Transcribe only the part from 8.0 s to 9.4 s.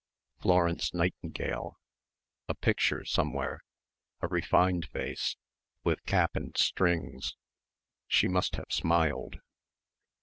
She must have smiled....